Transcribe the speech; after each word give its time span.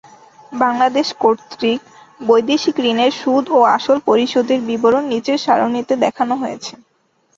বাংলাদেশ 0.51 1.07
কর্তৃক 1.19 1.79
বৈদেশিক 2.21 2.75
ঋণের 2.85 3.11
সুদ 3.15 3.45
ও 3.49 3.69
আসল 3.75 3.97
পরিশোধের 4.07 4.59
বিবরণ 4.69 5.03
নিচের 5.11 5.37
সারণীতে 5.45 5.93
দেখানো 6.05 6.33
হয়েছে। 6.41 6.73